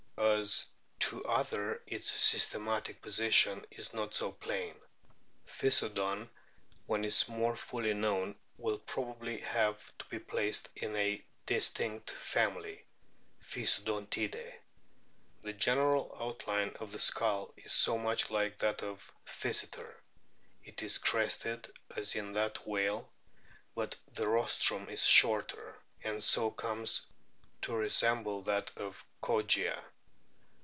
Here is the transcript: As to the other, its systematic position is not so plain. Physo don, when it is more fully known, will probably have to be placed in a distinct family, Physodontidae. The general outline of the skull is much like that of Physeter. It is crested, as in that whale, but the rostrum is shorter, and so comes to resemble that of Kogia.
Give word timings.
As 0.39 0.67
to 0.99 1.17
the 1.21 1.27
other, 1.27 1.81
its 1.87 2.09
systematic 2.09 3.01
position 3.01 3.65
is 3.71 3.93
not 3.93 4.13
so 4.15 4.31
plain. 4.31 4.75
Physo 5.47 5.89
don, 5.91 6.29
when 6.85 7.03
it 7.03 7.07
is 7.07 7.27
more 7.27 7.55
fully 7.55 7.93
known, 7.93 8.35
will 8.57 8.77
probably 8.77 9.39
have 9.39 9.95
to 9.97 10.05
be 10.05 10.19
placed 10.19 10.69
in 10.75 10.95
a 10.95 11.23
distinct 11.45 12.11
family, 12.11 12.85
Physodontidae. 13.43 14.53
The 15.41 15.53
general 15.53 16.15
outline 16.19 16.75
of 16.79 16.91
the 16.91 16.99
skull 16.99 17.53
is 17.57 17.87
much 17.87 18.29
like 18.29 18.57
that 18.59 18.83
of 18.83 19.11
Physeter. 19.25 19.95
It 20.63 20.81
is 20.81 20.97
crested, 20.99 21.71
as 21.95 22.15
in 22.15 22.33
that 22.33 22.65
whale, 22.67 23.11
but 23.75 23.95
the 24.13 24.29
rostrum 24.29 24.87
is 24.89 25.03
shorter, 25.05 25.79
and 26.03 26.23
so 26.23 26.51
comes 26.51 27.07
to 27.63 27.73
resemble 27.75 28.43
that 28.43 28.71
of 28.77 29.03
Kogia. 29.21 29.83